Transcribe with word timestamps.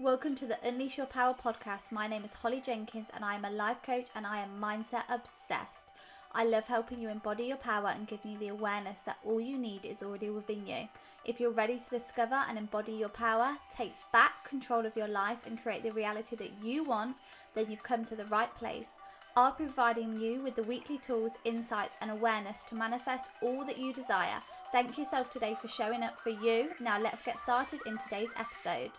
Welcome 0.00 0.36
to 0.36 0.46
the 0.46 0.64
Unleash 0.64 0.96
Your 0.96 1.08
Power 1.08 1.34
podcast. 1.34 1.90
My 1.90 2.06
name 2.06 2.24
is 2.24 2.32
Holly 2.32 2.62
Jenkins 2.64 3.08
and 3.12 3.24
I 3.24 3.34
am 3.34 3.44
a 3.44 3.50
life 3.50 3.82
coach 3.82 4.06
and 4.14 4.24
I 4.24 4.38
am 4.38 4.62
mindset 4.62 5.02
obsessed. 5.08 5.86
I 6.30 6.44
love 6.44 6.66
helping 6.66 7.00
you 7.00 7.08
embody 7.08 7.46
your 7.46 7.56
power 7.56 7.88
and 7.88 8.06
giving 8.06 8.30
you 8.30 8.38
the 8.38 8.48
awareness 8.48 9.00
that 9.06 9.18
all 9.24 9.40
you 9.40 9.58
need 9.58 9.84
is 9.84 10.04
already 10.04 10.30
within 10.30 10.64
you. 10.68 10.88
If 11.24 11.40
you're 11.40 11.50
ready 11.50 11.80
to 11.80 11.90
discover 11.90 12.36
and 12.48 12.56
embody 12.56 12.92
your 12.92 13.08
power, 13.08 13.56
take 13.76 13.92
back 14.12 14.48
control 14.48 14.86
of 14.86 14.96
your 14.96 15.08
life 15.08 15.44
and 15.48 15.60
create 15.60 15.82
the 15.82 15.90
reality 15.90 16.36
that 16.36 16.52
you 16.62 16.84
want, 16.84 17.16
then 17.56 17.68
you've 17.68 17.82
come 17.82 18.04
to 18.04 18.14
the 18.14 18.26
right 18.26 18.54
place. 18.54 18.90
I'll 19.34 19.56
be 19.58 19.64
providing 19.64 20.20
you 20.20 20.40
with 20.42 20.54
the 20.54 20.62
weekly 20.62 20.98
tools, 20.98 21.32
insights, 21.44 21.96
and 22.00 22.12
awareness 22.12 22.58
to 22.68 22.76
manifest 22.76 23.30
all 23.42 23.64
that 23.64 23.78
you 23.78 23.92
desire. 23.92 24.40
Thank 24.70 24.96
yourself 24.96 25.28
today 25.28 25.56
for 25.60 25.66
showing 25.66 26.04
up 26.04 26.20
for 26.20 26.30
you. 26.30 26.70
Now, 26.78 27.00
let's 27.00 27.22
get 27.22 27.40
started 27.40 27.80
in 27.84 27.98
today's 27.98 28.30
episode. 28.36 28.92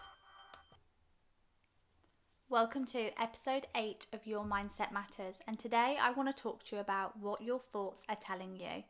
Welcome 2.52 2.86
to 2.86 3.12
episode 3.22 3.68
8 3.76 4.08
of 4.12 4.26
Your 4.26 4.44
Mindset 4.44 4.92
Matters, 4.92 5.36
and 5.48 5.60
today 5.60 5.98
I 6.02 6.10
want 6.10 6.36
to 6.36 6.42
talk 6.42 6.64
to 6.64 6.78
you 6.78 6.82
about 6.82 7.16
what 7.20 7.44
your 7.44 7.60
thoughts 7.60 8.02
are 8.10 8.18
telling 8.20 8.56
you. 8.56 8.84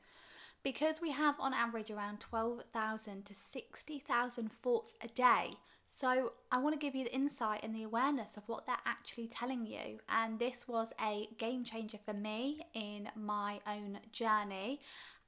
Because 0.63 1.01
we 1.01 1.11
have 1.11 1.35
on 1.41 1.53
average 1.53 1.91
around 1.91 2.21
12,000 2.21 3.25
to 3.25 3.33
60,000 3.51 4.51
thoughts 4.63 4.91
a 5.03 5.09
day, 5.09 5.55
so 5.99 6.31
I 6.49 6.59
want 6.59 6.73
to 6.73 6.79
give 6.79 6.95
you 6.95 7.03
the 7.03 7.13
insight 7.13 7.59
and 7.61 7.75
the 7.75 7.83
awareness 7.83 8.37
of 8.37 8.47
what 8.47 8.65
they're 8.65 8.77
actually 8.85 9.27
telling 9.27 9.65
you. 9.65 9.99
And 10.07 10.39
this 10.39 10.65
was 10.65 10.87
a 11.05 11.27
game 11.37 11.65
changer 11.65 11.99
for 12.05 12.13
me 12.13 12.61
in 12.73 13.09
my 13.17 13.59
own 13.67 13.99
journey 14.13 14.79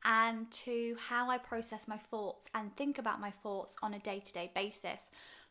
and 0.03 0.49
to 0.51 0.95
how 0.99 1.29
I 1.29 1.37
process 1.37 1.81
my 1.87 1.97
thoughts 1.97 2.47
and 2.55 2.75
think 2.75 2.97
about 2.97 3.21
my 3.21 3.31
thoughts 3.43 3.75
on 3.81 3.93
a 3.93 3.99
day 3.99 4.21
to 4.25 4.33
day 4.33 4.51
basis 4.55 5.01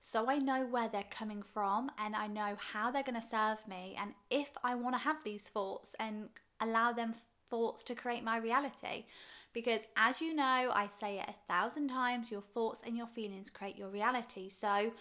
so 0.03 0.31
I 0.31 0.39
know 0.39 0.67
where 0.67 0.89
they're 0.89 1.05
coming 1.11 1.43
from 1.43 1.91
and 1.99 2.17
I 2.17 2.27
know 2.27 2.57
how 2.59 2.91
they're 2.91 3.03
going 3.03 3.21
to 3.21 3.27
serve 3.27 3.59
me 3.69 3.97
and 4.01 4.15
if 4.31 4.51
I 4.65 4.75
want 4.75 4.95
to 4.95 5.03
have 5.03 5.23
these 5.23 5.43
thoughts 5.43 5.95
and 6.01 6.29
allow 6.61 6.93
them 6.93 7.15
thoughts 7.51 7.85
to 7.85 7.95
create 7.95 8.25
my 8.25 8.39
reality. 8.39 9.05
Because 9.53 9.81
as 9.97 10.21
you 10.21 10.35
know, 10.35 10.71
I 10.73 10.89
say 11.01 11.19
it 11.19 11.29
a 11.29 11.53
thousand 11.53 11.89
times 11.89 12.31
your 12.31 12.43
thoughts 12.55 12.81
and 12.87 12.97
your 12.97 13.09
feelings 13.09 13.51
create 13.51 13.77
your 13.77 13.89
reality. 13.89 14.49
So 14.49 14.93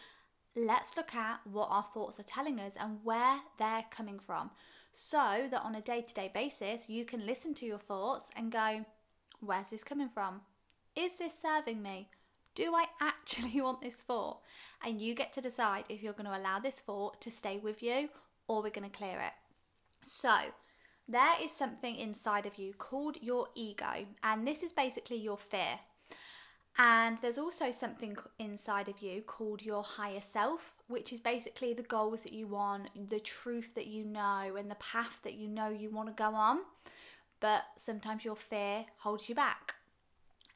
let's 0.56 0.98
look 0.98 1.14
at 1.16 1.40
what 1.46 1.70
our 1.70 1.86
thoughts 1.94 2.20
are 2.20 2.24
telling 2.24 2.60
us 2.60 2.74
and 2.78 3.00
where 3.04 3.40
they're 3.58 3.86
coming 3.92 4.20
from. 4.20 4.50
So 4.92 5.48
that 5.52 5.62
on 5.62 5.76
a 5.76 5.82
day 5.82 6.02
to 6.02 6.14
day 6.14 6.32
basis, 6.34 6.90
you 6.90 7.06
can 7.06 7.26
listen 7.26 7.54
to 7.56 7.66
your 7.66 7.78
thoughts 7.78 8.30
and 8.36 8.52
go, 8.52 8.86
where's 9.42 9.68
this 9.72 9.84
coming 9.84 10.10
from? 10.10 10.42
Is 10.96 11.14
this 11.18 11.34
serving 11.42 11.82
me? 11.82 12.10
do 12.60 12.76
I 12.76 12.86
actually 13.02 13.62
want 13.62 13.82
this 13.82 13.96
thought? 13.96 14.40
And 14.84 15.02
you 15.02 15.16
get 15.16 15.34
to 15.34 15.42
decide 15.42 15.86
if 15.90 16.04
you're 16.04 16.14
going 16.14 16.30
to 16.30 16.38
allow 16.38 16.60
this 16.60 16.76
thought 16.76 17.22
to 17.22 17.32
stay 17.32 17.58
with 17.58 17.82
you 17.82 18.10
or 18.48 18.62
we're 18.62 18.70
going 18.70 18.90
to 18.90 18.98
clear 18.98 19.20
it. 19.20 19.34
So, 20.06 20.36
there 21.08 21.42
is 21.42 21.52
something 21.52 21.96
inside 21.96 22.46
of 22.46 22.58
you 22.58 22.74
called 22.74 23.18
your 23.22 23.48
ego, 23.56 24.06
and 24.24 24.46
this 24.46 24.62
is 24.62 24.72
basically 24.72 25.18
your 25.18 25.38
fear. 25.38 25.80
And 26.78 27.18
there's 27.22 27.38
also 27.38 27.72
something 27.72 28.16
inside 28.38 28.88
of 28.88 29.02
you 29.02 29.22
called 29.24 29.62
your 29.62 29.84
higher 29.84 30.22
self, 30.22 30.74
which 30.88 31.12
is 31.12 31.20
basically 31.20 31.74
the 31.74 31.84
goals 31.84 32.22
that 32.24 32.32
you 32.32 32.48
want, 32.48 32.90
the 33.10 33.20
truth 33.20 33.74
that 33.76 33.88
you 33.88 34.06
know, 34.06 34.56
and 34.58 34.70
the 34.70 34.76
path 34.76 35.20
that 35.24 35.34
you 35.34 35.48
know 35.48 35.70
you 35.70 35.90
want 35.90 36.08
to 36.10 36.24
go 36.24 36.34
on. 36.36 36.60
But 37.40 37.64
sometimes 37.78 38.26
your 38.26 38.36
fear 38.36 38.86
holds 38.98 39.30
you 39.30 39.36
back. 39.36 39.76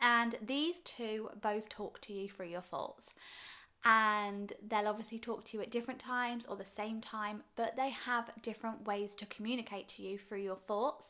And 0.01 0.35
these 0.45 0.81
two 0.81 1.29
both 1.41 1.69
talk 1.69 2.01
to 2.01 2.13
you 2.13 2.27
through 2.27 2.49
your 2.49 2.61
thoughts. 2.61 3.09
And 3.85 4.53
they'll 4.67 4.87
obviously 4.87 5.19
talk 5.19 5.45
to 5.45 5.57
you 5.57 5.63
at 5.63 5.71
different 5.71 5.99
times 5.99 6.45
or 6.45 6.55
the 6.55 6.65
same 6.65 7.01
time, 7.01 7.43
but 7.55 7.75
they 7.75 7.89
have 7.89 8.29
different 8.41 8.85
ways 8.85 9.13
to 9.15 9.25
communicate 9.25 9.87
to 9.89 10.01
you 10.01 10.17
through 10.17 10.41
your 10.41 10.55
thoughts. 10.55 11.07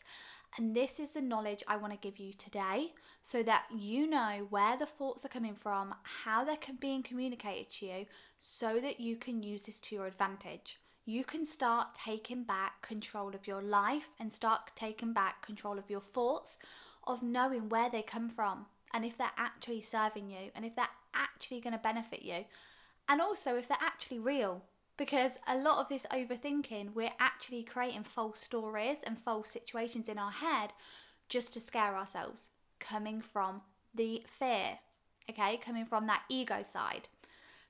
And 0.58 0.76
this 0.76 1.00
is 1.00 1.12
the 1.12 1.22
knowledge 1.22 1.64
I 1.68 1.78
want 1.78 1.94
to 1.94 2.00
give 2.00 2.20
you 2.20 2.34
today 2.34 2.94
so 3.24 3.42
that 3.44 3.66
you 3.76 4.08
know 4.08 4.46
where 4.50 4.78
the 4.78 4.86
thoughts 4.86 5.26
are 5.26 5.30
coming 5.30 5.56
from, 5.56 5.96
how 6.04 6.44
they're 6.44 6.58
being 6.80 7.02
communicated 7.04 7.70
to 7.72 7.86
you, 7.86 8.06
so 8.38 8.80
that 8.80 9.00
you 9.00 9.16
can 9.18 9.42
use 9.42 9.64
this 9.64 9.80
to 9.80 9.96
your 9.96 10.06
advantage. 10.06 10.80
You 11.06 11.24
can 11.24 11.46
start 11.46 11.90
taking 12.04 12.44
back 12.44 12.82
control 12.82 13.36
of 13.36 13.48
your 13.48 13.62
life 13.62 14.10
and 14.20 14.32
start 14.32 14.72
taking 14.76 15.14
back 15.14 15.46
control 15.46 15.78
of 15.78 15.90
your 15.90 16.02
thoughts, 16.02 16.58
of 17.06 17.22
knowing 17.22 17.70
where 17.70 17.90
they 17.90 18.02
come 18.02 18.30
from 18.30 18.66
and 18.94 19.04
if 19.04 19.18
they're 19.18 19.32
actually 19.38 19.82
serving 19.82 20.30
you 20.30 20.52
and 20.56 20.66
if 20.66 20.76
they're 20.76 20.88
actually 21.14 21.60
going 21.60 21.74
to 21.74 21.80
benefit 21.80 22.22
you. 22.22 22.46
And 23.10 23.22
also 23.22 23.56
if 23.56 23.68
they're 23.68 23.78
actually 23.82 24.20
real 24.20 24.62
because 24.96 25.32
a 25.48 25.58
lot 25.58 25.80
of 25.80 25.90
this 25.90 26.06
overthinking 26.12 26.94
we're 26.94 27.10
actually 27.20 27.64
creating 27.64 28.04
false 28.04 28.40
stories 28.40 28.98
and 29.04 29.18
false 29.18 29.50
situations 29.50 30.08
in 30.08 30.18
our 30.18 30.32
head 30.32 30.72
just 31.28 31.52
to 31.54 31.60
scare 31.60 31.98
ourselves 31.98 32.44
coming 32.80 33.22
from 33.22 33.62
the 33.94 34.24
fear 34.40 34.78
okay? 35.30 35.58
Coming 35.58 35.86
from 35.86 36.08
that 36.08 36.24
ego 36.30 36.64
side. 36.64 37.08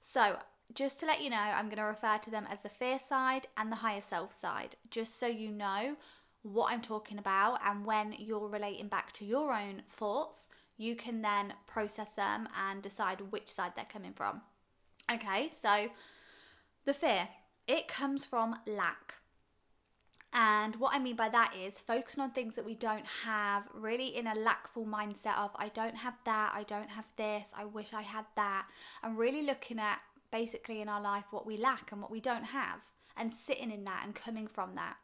So 0.01 0.37
just 0.73 0.99
to 0.99 1.05
let 1.05 1.21
you 1.21 1.29
know 1.29 1.37
i'm 1.37 1.65
going 1.65 1.77
to 1.77 1.83
refer 1.83 2.17
to 2.17 2.31
them 2.31 2.47
as 2.49 2.59
the 2.61 2.69
fear 2.69 2.99
side 3.09 3.47
and 3.57 3.71
the 3.71 3.75
higher 3.75 4.01
self 4.09 4.39
side 4.39 4.75
just 4.89 5.19
so 5.19 5.27
you 5.27 5.49
know 5.49 5.95
what 6.41 6.71
i'm 6.71 6.81
talking 6.81 7.17
about 7.17 7.59
and 7.65 7.85
when 7.85 8.13
you're 8.17 8.47
relating 8.47 8.87
back 8.87 9.11
to 9.13 9.25
your 9.25 9.53
own 9.53 9.81
thoughts 9.97 10.45
you 10.77 10.95
can 10.95 11.21
then 11.21 11.53
process 11.67 12.11
them 12.11 12.47
and 12.69 12.81
decide 12.81 13.21
which 13.31 13.51
side 13.51 13.73
they're 13.75 13.85
coming 13.91 14.13
from. 14.13 14.41
Okay, 15.11 15.51
so 15.61 15.89
the 16.85 16.93
fear, 16.93 17.27
it 17.67 17.87
comes 17.87 18.25
from 18.25 18.55
lack. 18.65 19.15
And 20.35 20.75
what 20.77 20.95
I 20.95 20.99
mean 20.99 21.15
by 21.15 21.29
that 21.29 21.53
is 21.55 21.79
focusing 21.79 22.23
on 22.23 22.31
things 22.31 22.55
that 22.55 22.65
we 22.65 22.73
don't 22.73 23.05
have, 23.23 23.63
really 23.73 24.15
in 24.15 24.25
a 24.25 24.33
lackful 24.33 24.83
mindset 24.83 25.37
of, 25.37 25.51
I 25.55 25.69
don't 25.69 25.95
have 25.95 26.15
that, 26.25 26.53
I 26.55 26.63
don't 26.63 26.89
have 26.89 27.05
this, 27.17 27.47
I 27.55 27.65
wish 27.65 27.93
I 27.93 28.01
had 28.01 28.25
that, 28.35 28.65
and 29.03 29.15
really 29.15 29.43
looking 29.43 29.77
at 29.77 29.99
basically 30.33 30.81
in 30.81 30.89
our 30.89 31.01
life 31.01 31.25
what 31.29 31.45
we 31.45 31.55
lack 31.55 31.91
and 31.91 32.01
what 32.01 32.11
we 32.11 32.19
don't 32.19 32.43
have, 32.43 32.79
and 33.15 33.31
sitting 33.31 33.71
in 33.71 33.83
that 33.85 34.01
and 34.03 34.15
coming 34.15 34.47
from 34.47 34.73
that. 34.73 34.95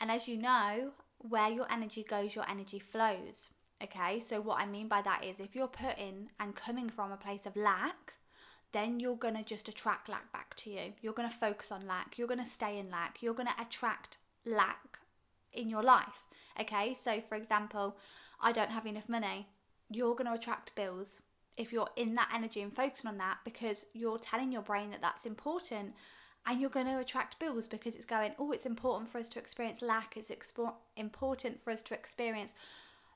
And 0.00 0.10
as 0.10 0.26
you 0.26 0.36
know, 0.36 0.90
where 1.18 1.48
your 1.48 1.70
energy 1.70 2.02
goes, 2.02 2.34
your 2.34 2.50
energy 2.50 2.80
flows. 2.80 3.50
Okay, 3.82 4.20
so 4.20 4.40
what 4.40 4.60
I 4.60 4.66
mean 4.66 4.88
by 4.88 5.02
that 5.02 5.24
is 5.24 5.36
if 5.38 5.54
you're 5.54 5.68
putting 5.68 6.30
and 6.40 6.56
coming 6.56 6.90
from 6.90 7.12
a 7.12 7.16
place 7.16 7.46
of 7.46 7.56
lack, 7.56 8.14
then 8.72 8.98
you're 8.98 9.16
going 9.16 9.36
to 9.36 9.42
just 9.44 9.68
attract 9.68 10.08
lack 10.08 10.30
back 10.32 10.54
to 10.56 10.70
you. 10.70 10.92
You're 11.00 11.14
going 11.14 11.30
to 11.30 11.36
focus 11.36 11.70
on 11.70 11.86
lack. 11.86 12.18
You're 12.18 12.28
going 12.28 12.44
to 12.44 12.50
stay 12.50 12.78
in 12.78 12.90
lack. 12.90 13.22
You're 13.22 13.34
going 13.34 13.48
to 13.48 13.62
attract 13.62 14.18
lack 14.44 14.98
in 15.52 15.70
your 15.70 15.82
life. 15.82 16.24
Okay, 16.60 16.96
so 17.00 17.22
for 17.28 17.36
example, 17.36 17.96
I 18.40 18.52
don't 18.52 18.70
have 18.70 18.86
enough 18.86 19.08
money. 19.08 19.46
You're 19.90 20.14
going 20.14 20.26
to 20.26 20.34
attract 20.34 20.74
bills 20.74 21.20
if 21.56 21.72
you're 21.72 21.88
in 21.96 22.14
that 22.14 22.30
energy 22.34 22.62
and 22.62 22.74
focusing 22.74 23.08
on 23.08 23.18
that 23.18 23.38
because 23.44 23.86
you're 23.92 24.18
telling 24.18 24.52
your 24.52 24.62
brain 24.62 24.90
that 24.90 25.00
that's 25.00 25.26
important 25.26 25.92
and 26.46 26.60
you're 26.60 26.70
going 26.70 26.86
to 26.86 26.98
attract 26.98 27.38
bills 27.38 27.66
because 27.66 27.94
it's 27.94 28.04
going, 28.04 28.32
oh, 28.38 28.52
it's 28.52 28.66
important 28.66 29.10
for 29.10 29.18
us 29.18 29.28
to 29.30 29.38
experience 29.38 29.82
lack. 29.82 30.16
It's 30.16 30.30
expo- 30.30 30.72
important 30.96 31.62
for 31.62 31.70
us 31.70 31.82
to 31.82 31.94
experience 31.94 32.50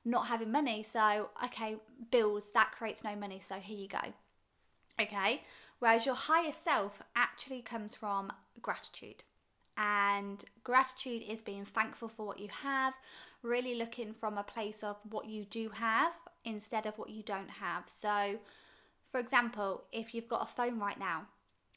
not 0.04 0.26
having 0.26 0.52
money. 0.52 0.82
So, 0.82 1.30
okay, 1.44 1.76
bills, 2.10 2.48
that 2.52 2.72
creates 2.72 3.02
no 3.02 3.16
money. 3.16 3.40
So, 3.46 3.54
here 3.54 3.78
you 3.78 3.88
go. 3.88 4.12
Okay. 5.00 5.42
Whereas 5.78 6.06
your 6.06 6.14
higher 6.14 6.52
self 6.52 7.02
actually 7.16 7.62
comes 7.62 7.94
from 7.94 8.30
gratitude. 8.60 9.24
And 9.76 10.44
gratitude 10.62 11.22
is 11.28 11.40
being 11.40 11.64
thankful 11.64 12.08
for 12.08 12.26
what 12.26 12.38
you 12.38 12.48
have, 12.62 12.94
really 13.42 13.74
looking 13.74 14.12
from 14.12 14.38
a 14.38 14.44
place 14.44 14.84
of 14.84 14.96
what 15.08 15.26
you 15.26 15.44
do 15.46 15.70
have 15.70 16.12
instead 16.44 16.86
of 16.86 16.98
what 16.98 17.10
you 17.10 17.22
don't 17.22 17.50
have. 17.50 17.84
So, 17.88 18.36
for 19.10 19.18
example, 19.18 19.84
if 19.92 20.14
you've 20.14 20.28
got 20.28 20.48
a 20.48 20.54
phone 20.54 20.78
right 20.78 20.98
now, 20.98 21.26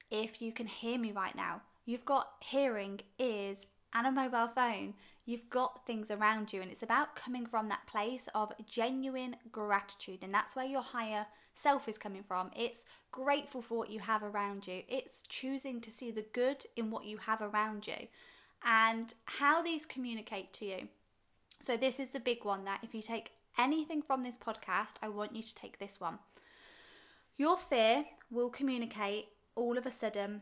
if 0.10 0.42
you 0.42 0.52
can 0.52 0.68
hear 0.68 0.98
me 0.98 1.12
right 1.12 1.36
now, 1.36 1.62
you've 1.86 2.06
got 2.06 2.34
hearing, 2.40 3.02
ears, 3.20 3.58
and 3.94 4.08
a 4.08 4.12
mobile 4.12 4.48
phone, 4.48 4.94
you've 5.26 5.50
got 5.50 5.86
things 5.86 6.12
around 6.12 6.52
you, 6.54 6.62
and 6.62 6.72
it's 6.72 6.84
about 6.84 7.16
coming 7.16 7.46
from 7.46 7.70
that 7.70 7.86
place 7.88 8.28
of 8.36 8.52
genuine 8.66 9.36
gratitude, 9.52 10.20
and 10.22 10.34
that's 10.34 10.56
where 10.56 10.66
your 10.66 10.82
higher 10.82 11.26
self 11.56 11.88
is 11.88 11.98
coming 11.98 12.24
from. 12.28 12.52
It's 12.56 12.84
grateful 13.12 13.62
for 13.62 13.78
what 13.78 13.90
you 13.90 14.00
have 14.00 14.24
around 14.24 14.68
you, 14.68 14.84
it's 14.88 15.24
choosing 15.28 15.82
to 15.82 15.92
see 15.92 16.12
the 16.12 16.26
good 16.34 16.66
in 16.76 16.92
what 16.92 17.06
you 17.06 17.18
have 17.18 17.42
around 17.42 17.88
you, 17.88 18.08
and 18.64 19.14
how 19.26 19.62
these 19.62 19.86
communicate 19.86 20.54
to 20.54 20.66
you. 20.66 20.88
So, 21.64 21.76
this 21.76 22.00
is 22.00 22.10
the 22.10 22.20
big 22.20 22.46
one 22.46 22.66
that 22.66 22.82
if 22.84 22.94
you 22.94 23.02
take 23.02 23.32
anything 23.58 24.02
from 24.02 24.24
this 24.24 24.36
podcast, 24.36 24.96
I 25.02 25.10
want 25.10 25.36
you 25.36 25.44
to 25.44 25.56
take 25.56 25.80
this 25.80 26.00
one. 26.00 26.20
Your 27.38 27.58
fear 27.58 28.06
will 28.32 28.50
communicate 28.50 29.30
all 29.56 29.78
of 29.78 29.86
a 29.86 29.92
sudden 29.92 30.42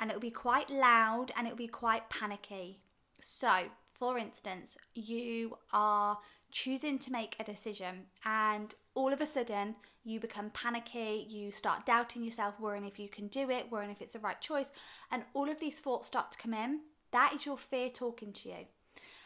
and 0.00 0.10
it 0.10 0.14
will 0.14 0.20
be 0.20 0.30
quite 0.30 0.70
loud 0.70 1.32
and 1.36 1.46
it 1.46 1.50
will 1.50 1.56
be 1.56 1.68
quite 1.68 2.08
panicky. 2.10 2.80
So, 3.22 3.64
for 3.98 4.18
instance, 4.18 4.76
you 4.94 5.56
are 5.72 6.18
choosing 6.50 6.98
to 7.00 7.12
make 7.12 7.36
a 7.38 7.44
decision 7.44 8.02
and 8.24 8.74
all 8.94 9.12
of 9.12 9.20
a 9.20 9.26
sudden 9.26 9.74
you 10.04 10.20
become 10.20 10.50
panicky, 10.50 11.26
you 11.28 11.50
start 11.50 11.86
doubting 11.86 12.22
yourself, 12.22 12.60
worrying 12.60 12.84
if 12.84 12.98
you 12.98 13.08
can 13.08 13.28
do 13.28 13.50
it, 13.50 13.70
worrying 13.70 13.90
if 13.90 14.02
it's 14.02 14.12
the 14.12 14.18
right 14.18 14.40
choice, 14.40 14.68
and 15.10 15.22
all 15.32 15.48
of 15.48 15.58
these 15.58 15.80
thoughts 15.80 16.08
start 16.08 16.32
to 16.32 16.38
come 16.38 16.54
in. 16.54 16.80
That 17.12 17.32
is 17.34 17.46
your 17.46 17.56
fear 17.56 17.88
talking 17.88 18.32
to 18.34 18.48
you. 18.50 18.66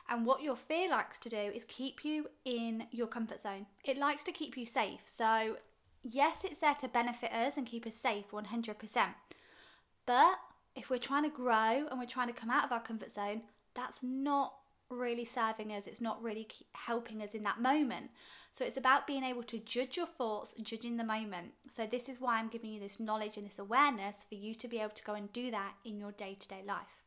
And 0.09 0.25
what 0.25 0.43
your 0.43 0.57
fear 0.57 0.89
likes 0.89 1.19
to 1.19 1.29
do 1.29 1.37
is 1.37 1.63
keep 1.69 2.05
you 2.05 2.29
in 2.45 2.85
your 2.91 3.07
comfort 3.07 3.43
zone. 3.43 3.67
It 3.85 3.99
likes 3.99 4.25
to 4.25 4.33
keep 4.33 4.57
you 4.57 4.65
safe. 4.65 5.01
So, 5.05 5.57
yes, 6.03 6.41
it's 6.45 6.61
there 6.61 6.75
to 6.77 6.89
benefit 6.89 7.33
us 7.33 7.57
and 7.57 7.67
keep 7.67 7.87
us 7.87 7.95
safe 7.95 8.31
100%. 8.33 8.75
But 10.07 10.39
if 10.75 10.89
we're 10.89 10.99
trying 10.99 11.25
to 11.25 11.37
grow 11.37 11.87
and 11.91 11.99
we're 11.99 12.07
trying 12.07 12.29
to 12.29 12.41
come 12.41 12.51
out 12.51 12.65
of 12.65 12.73
our 12.73 12.81
comfort 12.81 13.15
zone, 13.15 13.43
that's 13.75 13.99
not 14.03 14.55
really 14.91 15.25
serving 15.25 15.73
us. 15.73 15.85
It's 15.87 16.01
not 16.01 16.23
really 16.23 16.49
helping 16.73 17.23
us 17.23 17.35
in 17.35 17.43
that 17.43 17.61
moment. 17.61 18.11
So 18.59 18.65
it's 18.65 18.77
about 18.77 19.07
being 19.07 19.23
able 19.23 19.43
to 19.45 19.59
judge 19.59 19.97
your 19.97 20.07
thoughts, 20.07 20.53
judging 20.63 20.97
the 20.97 21.05
moment. 21.05 21.53
So 21.77 21.87
this 21.87 22.09
is 22.09 22.21
why 22.21 22.39
I'm 22.39 22.49
giving 22.49 22.71
you 22.71 22.81
this 22.81 22.99
knowledge 22.99 23.37
and 23.37 23.45
this 23.45 23.59
awareness 23.59 24.17
for 24.29 24.35
you 24.35 24.55
to 24.55 24.67
be 24.69 24.79
able 24.79 24.95
to 24.95 25.05
go 25.05 25.15
and 25.15 25.33
do 25.33 25.51
that 25.51 25.75
in 25.85 26.01
your 26.01 26.13
day 26.13 26.37
to 26.41 26.49
day 26.49 26.63
life. 26.67 27.05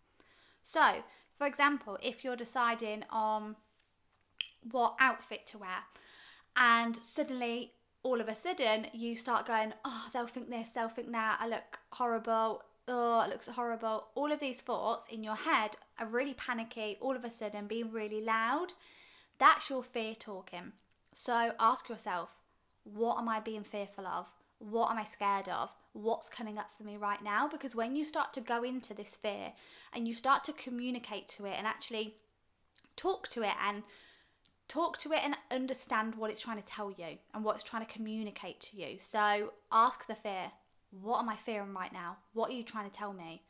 So, 0.64 1.04
for 1.38 1.48
example, 1.48 1.98
if 2.02 2.24
you're 2.24 2.36
deciding 2.36 3.04
on 3.10 3.56
what 4.72 4.96
outfit 5.00 5.48
to 5.48 5.58
wear, 5.58 5.84
and 6.56 6.98
suddenly 7.02 7.74
all 8.04 8.20
of 8.20 8.28
a 8.28 8.36
sudden 8.36 8.88
you 8.94 9.16
start 9.16 9.46
going, 9.46 9.74
oh, 9.86 10.10
they'll 10.14 10.28
think 10.28 10.50
this, 10.50 10.70
they'll 10.70 10.90
think 10.90 11.12
that, 11.12 11.38
I 11.40 11.48
look 11.48 11.80
horrible, 11.92 12.64
oh, 12.88 13.22
it 13.22 13.30
looks 13.30 13.48
horrible. 13.48 14.08
All 14.16 14.32
of 14.32 14.40
these 14.40 14.62
thoughts 14.62 15.06
in 15.10 15.24
your 15.24 15.36
head 15.36 15.72
are 16.00 16.08
really 16.08 16.34
panicky, 16.34 16.98
all 17.00 17.16
of 17.16 17.24
a 17.24 17.32
sudden 17.32 17.68
being 17.68 17.92
really 17.92 18.22
loud. 18.22 18.74
That's 19.40 19.70
your 19.70 19.84
fear 19.84 20.16
talking. 20.16 20.74
So 21.16 21.54
ask 21.60 21.90
yourself, 21.90 22.30
what 22.84 23.18
am 23.18 23.30
I 23.30 23.40
being 23.40 23.64
fearful 23.64 24.08
of? 24.08 24.28
What 24.70 24.92
am 24.92 24.98
I 24.98 25.06
scared 25.06 25.50
of? 25.50 25.70
What's 25.94 26.30
coming 26.30 26.58
up 26.58 26.70
for 26.78 26.84
me 26.84 26.96
right 26.96 27.22
now? 27.24 27.48
Because 27.48 27.76
when 27.76 27.96
you 27.96 28.06
start 28.06 28.32
to 28.34 28.42
go 28.42 28.64
into 28.64 28.94
this 28.94 29.16
fear 29.16 29.54
and 29.92 30.08
you 30.08 30.14
start 30.14 30.44
to 30.46 30.54
communicate 30.54 31.28
to 31.30 31.46
it 31.46 31.56
and 31.58 31.66
actually 31.66 32.16
talk 32.96 33.28
to 33.30 33.42
it 33.42 33.54
and 33.68 33.82
talk 34.68 35.00
to 35.00 35.12
it 35.12 35.22
and 35.24 35.36
understand 35.50 36.16
what 36.16 36.30
it's 36.30 36.42
trying 36.42 36.62
to 36.62 36.68
tell 36.68 36.92
you 36.92 37.18
and 37.34 37.44
what 37.44 37.56
it's 37.56 37.64
trying 37.64 37.86
to 37.86 37.92
communicate 37.92 38.62
to 38.62 38.78
you. 38.78 39.00
So 39.02 39.52
ask 39.72 40.06
the 40.06 40.16
fear, 40.16 40.52
what 40.92 41.20
am 41.20 41.30
I 41.30 41.36
fearing 41.36 41.74
right 41.74 41.92
now? 41.92 42.18
What 42.34 42.52
are 42.52 42.54
you 42.54 42.64
trying 42.64 42.90
to 42.90 42.96
tell 42.96 43.14
me? 43.14 43.42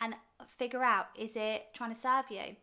And 0.00 0.14
figure 0.46 0.84
out 0.84 1.06
is 1.18 1.30
it 1.34 1.64
trying 1.72 1.94
to 1.94 2.00
serve 2.00 2.26
you? 2.30 2.56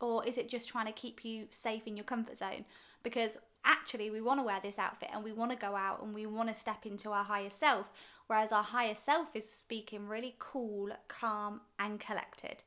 Or 0.00 0.24
is 0.24 0.38
it 0.38 0.48
just 0.48 0.68
trying 0.68 0.86
to 0.86 0.92
keep 0.92 1.24
you 1.24 1.46
safe 1.50 1.82
in 1.86 1.96
your 1.96 2.04
comfort 2.04 2.38
zone? 2.38 2.64
Because 3.02 3.36
actually, 3.64 4.10
we 4.10 4.20
want 4.20 4.40
to 4.40 4.44
wear 4.44 4.60
this 4.62 4.78
outfit 4.78 5.10
and 5.12 5.24
we 5.24 5.32
want 5.32 5.50
to 5.50 5.56
go 5.56 5.74
out 5.76 6.02
and 6.02 6.14
we 6.14 6.26
want 6.26 6.48
to 6.48 6.54
step 6.54 6.86
into 6.86 7.10
our 7.10 7.24
higher 7.24 7.50
self. 7.50 7.86
Whereas 8.26 8.52
our 8.52 8.62
higher 8.62 8.94
self 8.94 9.28
is 9.34 9.44
speaking 9.48 10.08
really 10.08 10.36
cool, 10.38 10.90
calm, 11.08 11.60
and 11.78 12.00
collected. 12.00 12.62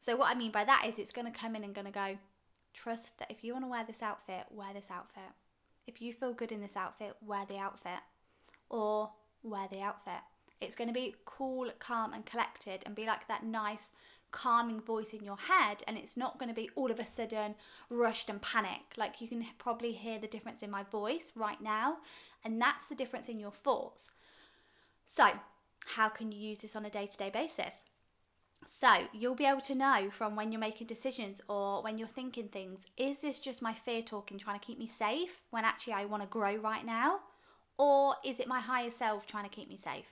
So, 0.00 0.16
what 0.16 0.34
I 0.34 0.38
mean 0.38 0.52
by 0.52 0.64
that 0.64 0.84
is 0.86 0.94
it's 0.98 1.12
going 1.12 1.30
to 1.30 1.38
come 1.38 1.56
in 1.56 1.64
and 1.64 1.74
going 1.74 1.86
to 1.86 1.92
go, 1.92 2.18
trust 2.74 3.18
that 3.18 3.30
if 3.30 3.42
you 3.42 3.52
want 3.52 3.64
to 3.64 3.70
wear 3.70 3.84
this 3.86 4.02
outfit, 4.02 4.44
wear 4.50 4.72
this 4.74 4.90
outfit. 4.90 5.30
If 5.86 6.02
you 6.02 6.12
feel 6.12 6.32
good 6.32 6.52
in 6.52 6.60
this 6.60 6.76
outfit, 6.76 7.16
wear 7.24 7.46
the 7.48 7.58
outfit. 7.58 8.00
Or 8.68 9.10
wear 9.42 9.68
the 9.70 9.80
outfit. 9.80 10.20
It's 10.60 10.74
going 10.74 10.88
to 10.88 10.94
be 10.94 11.14
cool, 11.24 11.70
calm, 11.78 12.12
and 12.12 12.26
collected 12.26 12.82
and 12.84 12.94
be 12.94 13.06
like 13.06 13.28
that 13.28 13.44
nice, 13.44 13.88
calming 14.36 14.80
voice 14.82 15.14
in 15.14 15.24
your 15.24 15.38
head. 15.38 15.82
And 15.88 15.96
it's 15.96 16.16
not 16.16 16.38
going 16.38 16.50
to 16.50 16.54
be 16.54 16.70
all 16.76 16.90
of 16.90 17.00
a 17.00 17.06
sudden 17.06 17.54
rushed 17.88 18.28
and 18.28 18.40
panic. 18.42 18.82
Like 18.96 19.20
you 19.20 19.28
can 19.28 19.44
probably 19.58 19.92
hear 19.92 20.18
the 20.18 20.26
difference 20.26 20.62
in 20.62 20.70
my 20.70 20.82
voice 20.82 21.32
right 21.34 21.60
now. 21.60 21.96
And 22.44 22.60
that's 22.60 22.86
the 22.86 22.94
difference 22.94 23.28
in 23.28 23.40
your 23.40 23.50
thoughts. 23.50 24.10
So, 25.06 25.30
how 25.94 26.08
can 26.08 26.32
you 26.32 26.38
use 26.38 26.58
this 26.58 26.76
on 26.76 26.84
a 26.84 26.90
day 26.90 27.06
to 27.06 27.16
day 27.16 27.30
basis? 27.30 27.84
So, 28.66 29.06
you'll 29.12 29.36
be 29.36 29.46
able 29.46 29.62
to 29.62 29.74
know 29.74 30.10
from 30.10 30.36
when 30.36 30.52
you're 30.52 30.60
making 30.60 30.88
decisions 30.88 31.40
or 31.48 31.82
when 31.82 31.96
you're 31.96 32.08
thinking 32.08 32.48
things 32.48 32.80
is 32.96 33.20
this 33.20 33.38
just 33.38 33.62
my 33.62 33.72
fear 33.72 34.02
talking 34.02 34.38
trying 34.38 34.60
to 34.60 34.66
keep 34.66 34.78
me 34.78 34.86
safe 34.86 35.40
when 35.50 35.64
actually 35.64 35.94
I 35.94 36.04
want 36.04 36.22
to 36.22 36.28
grow 36.28 36.56
right 36.56 36.84
now? 36.84 37.20
Or 37.78 38.16
is 38.24 38.38
it 38.38 38.48
my 38.48 38.60
higher 38.60 38.90
self 38.90 39.26
trying 39.26 39.48
to 39.48 39.56
keep 39.56 39.68
me 39.68 39.78
safe? 39.82 40.10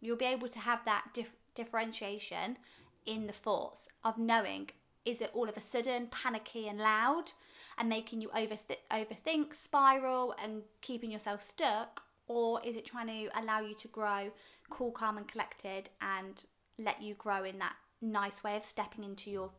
You'll 0.00 0.16
be 0.16 0.26
able 0.26 0.48
to 0.48 0.58
have 0.58 0.84
that 0.84 1.04
dif- 1.12 1.40
differentiation 1.54 2.56
in 3.06 3.26
the 3.26 3.32
thoughts 3.32 3.88
of 4.02 4.18
knowing 4.18 4.70
is 5.04 5.20
it 5.20 5.30
all 5.34 5.48
of 5.48 5.56
a 5.56 5.60
sudden 5.60 6.06
panicky 6.10 6.66
and 6.66 6.78
loud 6.78 7.32
and 7.76 7.88
making 7.88 8.20
you 8.20 8.30
overth- 8.30 8.78
overthink, 8.90 9.54
spiral, 9.54 10.34
and 10.42 10.62
keeping 10.80 11.10
yourself 11.10 11.42
stuck? 11.42 12.02
Or 12.26 12.64
is 12.64 12.76
it 12.76 12.86
trying 12.86 13.08
to 13.08 13.38
allow 13.38 13.60
you 13.60 13.74
to 13.74 13.88
grow 13.88 14.32
cool, 14.70 14.92
calm, 14.92 15.18
and 15.18 15.28
collected 15.28 15.90
and 16.00 16.42
let 16.78 17.02
you 17.02 17.14
grow 17.14 17.44
in 17.44 17.58
that 17.58 17.76
nice 18.00 18.42
way 18.42 18.56
of 18.56 18.64
stepping 18.64 19.04
into 19.04 19.30
your 19.30 19.50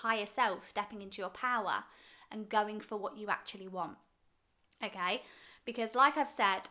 higher 0.00 0.26
self, 0.26 0.68
stepping 0.68 1.02
into 1.02 1.20
your 1.20 1.30
power, 1.30 1.84
and 2.30 2.48
going 2.48 2.80
for 2.80 2.96
what 2.96 3.18
you 3.18 3.28
actually 3.28 3.68
want? 3.68 3.96
Okay, 4.82 5.22
because 5.64 5.94
like 5.94 6.16
I've 6.16 6.30
said, 6.30 6.68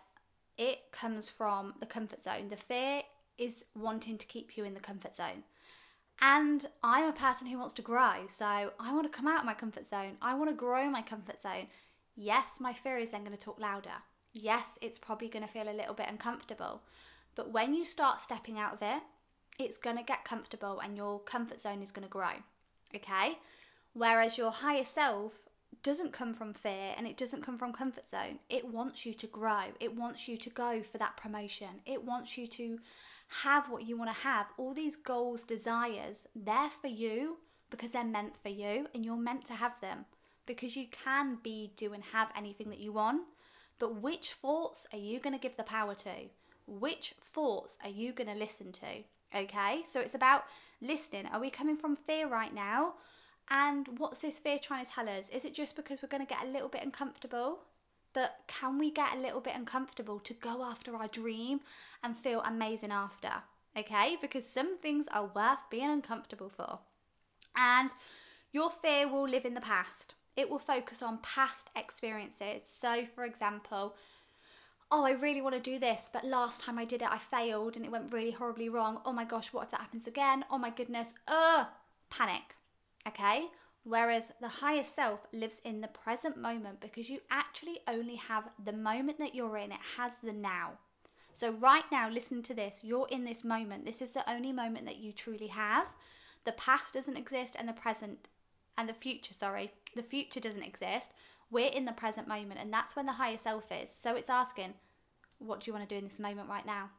it 0.58 0.92
comes 0.92 1.28
from 1.28 1.74
the 1.80 1.86
comfort 1.86 2.24
zone. 2.24 2.50
The 2.50 2.58
fear 2.58 3.02
is 3.38 3.66
wanting 3.76 4.18
to 4.18 4.28
keep 4.28 4.56
you 4.56 4.64
in 4.64 4.74
the 4.74 4.80
comfort 4.80 5.18
zone. 5.18 5.44
And 6.26 6.66
I'm 6.82 7.10
a 7.10 7.12
person 7.12 7.48
who 7.48 7.60
wants 7.60 7.74
to 7.74 7.82
grow. 7.82 8.14
So 8.34 8.46
I 8.46 8.94
want 8.94 9.04
to 9.12 9.16
come 9.16 9.28
out 9.28 9.42
of 9.42 9.46
my 9.46 9.54
comfort 9.54 9.90
zone. 9.90 10.16
I 10.22 10.34
want 10.36 10.50
to 10.50 10.56
grow 10.56 10.90
my 10.90 11.02
comfort 11.02 11.42
zone. 11.42 11.68
Yes, 12.16 12.62
my 12.62 12.72
fear 12.72 12.98
is 12.98 13.12
then 13.12 13.26
going 13.26 13.38
to 13.38 13.44
talk 13.44 13.60
louder. 13.60 13.90
Yes, 14.32 14.64
it's 14.82 14.98
probably 14.98 15.28
going 15.28 15.46
to 15.46 15.52
feel 15.52 15.68
a 15.68 15.76
little 15.76 15.94
bit 15.94 16.08
uncomfortable. 16.08 16.82
But 17.36 17.52
when 17.52 17.74
you 17.74 17.86
start 17.86 18.22
stepping 18.22 18.58
out 18.58 18.74
of 18.74 18.82
it, 18.82 19.04
it's 19.60 19.78
going 19.78 19.98
to 19.98 20.04
get 20.04 20.24
comfortable 20.24 20.80
and 20.80 20.96
your 20.96 21.20
comfort 21.20 21.62
zone 21.62 21.84
is 21.84 21.92
going 21.92 22.08
to 22.08 22.12
grow. 22.12 22.36
Okay? 22.96 23.38
Whereas 23.92 24.38
your 24.38 24.52
higher 24.52 24.86
self 24.86 25.34
doesn't 25.84 26.14
come 26.14 26.34
from 26.34 26.54
fear 26.54 26.94
and 26.96 27.06
it 27.06 27.18
doesn't 27.18 27.44
come 27.44 27.58
from 27.58 27.74
comfort 27.74 28.10
zone. 28.10 28.40
It 28.50 28.66
wants 28.66 29.06
you 29.06 29.14
to 29.16 29.28
grow. 29.28 29.66
It 29.82 29.94
wants 29.94 30.30
you 30.30 30.38
to 30.38 30.50
go 30.50 30.84
for 30.90 31.00
that 31.00 31.18
promotion. 31.18 31.82
It 31.86 32.02
wants 32.02 32.38
you 32.38 32.48
to 32.48 32.80
have 33.42 33.70
what 33.70 33.88
you 33.88 33.98
want 33.98 34.10
to 34.10 34.22
have. 34.22 34.48
All 34.58 34.74
these 34.74 34.96
goals, 34.96 35.44
desires, 35.44 36.26
they're 36.36 36.70
for 36.82 36.88
you 36.88 37.38
because 37.70 37.92
they're 37.92 38.04
meant 38.04 38.36
for 38.36 38.50
you 38.50 38.88
and 38.94 39.04
you're 39.04 39.18
meant 39.18 39.46
to 39.48 39.54
have 39.54 39.80
them 39.82 40.06
because 40.46 40.76
you 40.76 40.86
can 40.92 41.38
be, 41.44 41.74
do, 41.78 41.94
and 41.94 42.04
have 42.04 42.30
anything 42.38 42.70
that 42.70 42.80
you 42.80 42.92
want. 42.92 43.22
But 43.80 44.02
which 44.02 44.34
thoughts 44.34 44.86
are 44.94 45.00
you 45.00 45.20
going 45.20 45.34
to 45.34 45.42
give 45.42 45.58
the 45.58 45.64
power 45.64 45.96
to? 45.96 46.12
Which 46.68 47.16
thoughts 47.34 47.76
are 47.84 47.90
you 47.90 48.14
going 48.14 48.30
to 48.30 48.36
listen 48.36 48.72
to? 48.74 49.04
Okay, 49.36 49.84
so 49.92 50.00
it's 50.00 50.16
about 50.16 50.44
listening. 50.82 51.26
Are 51.28 51.40
we 51.40 51.50
coming 51.50 51.78
from 51.78 51.96
fear 51.96 52.28
right 52.28 52.54
now? 52.54 52.94
And 53.50 53.88
what's 53.98 54.20
this 54.20 54.40
fear 54.40 54.60
trying 54.60 54.86
to 54.86 54.92
tell 54.92 55.10
us? 55.10 55.26
Is 55.34 55.44
it 55.44 55.54
just 55.54 55.76
because 55.76 56.02
we're 56.02 56.10
going 56.10 56.26
to 56.26 56.30
get 56.30 56.46
a 56.46 56.50
little 56.50 56.70
bit 56.70 56.84
uncomfortable? 56.84 57.60
But 58.14 58.40
can 58.48 58.78
we 58.78 58.92
get 58.92 59.16
a 59.16 59.20
little 59.20 59.42
bit 59.42 59.56
uncomfortable 59.56 60.20
to 60.20 60.34
go 60.34 60.64
after 60.64 60.96
our 60.96 61.08
dream 61.08 61.62
and 62.04 62.16
feel 62.16 62.42
amazing 62.42 62.92
after? 62.92 63.32
Okay, 63.76 64.18
because 64.22 64.48
some 64.48 64.78
things 64.78 65.08
are 65.12 65.32
worth 65.34 65.60
being 65.72 65.90
uncomfortable 65.90 66.50
for. 66.50 66.80
And 67.58 67.90
your 68.52 68.70
fear 68.70 69.08
will 69.08 69.28
live 69.28 69.46
in 69.46 69.56
the 69.56 69.62
past, 69.62 70.14
it 70.36 70.50
will 70.50 70.60
focus 70.60 71.02
on 71.02 71.20
past 71.20 71.70
experiences. 71.76 72.64
So, 72.82 73.06
for 73.16 73.24
example, 73.24 73.96
oh, 74.92 75.04
I 75.04 75.12
really 75.12 75.42
want 75.42 75.56
to 75.56 75.62
do 75.62 75.80
this, 75.80 76.02
but 76.12 76.26
last 76.26 76.62
time 76.62 76.78
I 76.78 76.86
did 76.86 77.02
it, 77.02 77.12
I 77.12 77.18
failed 77.18 77.76
and 77.76 77.86
it 77.86 77.92
went 77.92 78.14
really 78.14 78.32
horribly 78.32 78.70
wrong. 78.70 79.02
Oh 79.06 79.14
my 79.14 79.26
gosh, 79.26 79.52
what 79.52 79.64
if 79.66 79.72
that 79.72 79.82
happens 79.82 80.08
again? 80.08 80.46
Oh 80.52 80.58
my 80.58 80.70
goodness, 80.70 81.14
ugh, 81.28 81.68
panic. 82.10 82.56
Okay, 83.08 83.46
Whereas 83.84 84.24
the 84.40 84.48
higher 84.48 84.86
self 84.86 85.28
lives 85.34 85.58
in 85.66 85.82
the 85.82 85.90
present 85.90 86.38
moment 86.38 86.80
because 86.80 87.10
you 87.10 87.20
actually 87.30 87.80
only 87.88 88.16
have 88.16 88.50
the 88.64 88.72
moment 88.72 89.20
that 89.20 89.36
you're 89.36 89.58
in, 89.58 89.72
it 89.72 89.80
has 89.98 90.14
the 90.24 90.32
now. 90.32 90.78
So, 91.34 91.52
right 91.52 91.84
now, 91.92 92.10
listen 92.10 92.44
to 92.44 92.54
this 92.54 92.78
you're 92.82 93.08
in 93.10 93.26
this 93.26 93.44
moment. 93.44 93.86
This 93.86 94.02
is 94.02 94.12
the 94.12 94.30
only 94.30 94.54
moment 94.54 94.86
that 94.86 94.98
you 94.98 95.12
truly 95.12 95.48
have. 95.48 95.88
The 96.46 96.54
past 96.54 96.94
doesn't 96.94 97.18
exist, 97.18 97.56
and 97.58 97.68
the 97.68 97.74
present 97.74 98.28
and 98.78 98.88
the 98.88 98.94
future, 98.94 99.34
sorry, 99.34 99.72
the 99.96 100.04
future 100.04 100.40
doesn't 100.40 100.64
exist. 100.64 101.10
We're 101.52 101.72
in 101.72 101.86
the 101.86 101.92
present 101.92 102.28
moment, 102.28 102.60
and 102.60 102.72
that's 102.72 102.96
when 102.96 103.06
the 103.06 103.14
higher 103.14 103.38
self 103.38 103.72
is. 103.72 103.90
So, 104.02 104.16
it's 104.16 104.30
asking, 104.30 104.76
what 105.40 105.60
do 105.60 105.70
you 105.70 105.74
want 105.74 105.88
to 105.88 105.94
do 105.94 106.00
in 106.00 106.08
this 106.08 106.20
moment 106.20 106.50
right 106.50 106.66
now? 106.66 106.90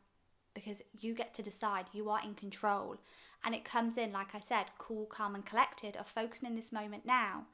Because 0.54 0.82
you 1.00 1.14
get 1.14 1.34
to 1.34 1.42
decide, 1.42 1.86
you 1.92 2.08
are 2.10 2.22
in 2.22 2.34
control. 2.34 2.96
And 3.44 3.54
it 3.54 3.64
comes 3.64 3.98
in, 3.98 4.12
like 4.12 4.34
I 4.34 4.40
said, 4.48 4.66
cool, 4.78 5.06
calm, 5.06 5.34
and 5.34 5.44
collected 5.44 5.96
of 5.96 6.06
focusing 6.06 6.48
in 6.48 6.56
this 6.56 6.72
moment 6.72 7.04
now. 7.04 7.44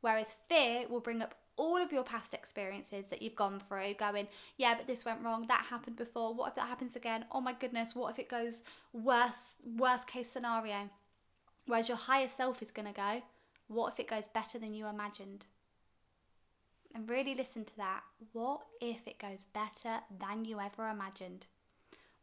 Whereas 0.00 0.36
fear 0.48 0.86
will 0.88 1.00
bring 1.00 1.22
up 1.22 1.34
all 1.56 1.80
of 1.80 1.92
your 1.92 2.02
past 2.02 2.34
experiences 2.34 3.06
that 3.08 3.22
you've 3.22 3.36
gone 3.36 3.62
through, 3.68 3.94
going, 3.94 4.28
yeah, 4.56 4.74
but 4.74 4.86
this 4.86 5.04
went 5.04 5.22
wrong, 5.22 5.46
that 5.46 5.66
happened 5.70 5.96
before, 5.96 6.34
what 6.34 6.48
if 6.48 6.54
that 6.54 6.68
happens 6.68 6.96
again? 6.96 7.24
Oh 7.32 7.40
my 7.40 7.54
goodness, 7.54 7.94
what 7.94 8.12
if 8.12 8.18
it 8.18 8.28
goes 8.28 8.62
worse, 8.92 9.54
worst 9.78 10.06
case 10.06 10.30
scenario? 10.30 10.90
Whereas 11.66 11.88
your 11.88 11.96
higher 11.96 12.28
self 12.28 12.62
is 12.62 12.70
going 12.70 12.88
to 12.88 12.92
go, 12.92 13.22
what 13.68 13.92
if 13.92 14.00
it 14.00 14.10
goes 14.10 14.28
better 14.34 14.58
than 14.58 14.74
you 14.74 14.86
imagined? 14.86 15.46
and 16.96 17.10
really 17.10 17.34
listen 17.34 17.64
to 17.64 17.76
that. 17.76 18.02
What 18.32 18.62
if 18.80 19.06
it 19.06 19.18
goes 19.18 19.46
better 19.52 20.00
than 20.18 20.46
you 20.46 20.58
ever 20.58 20.88
imagined? 20.88 21.46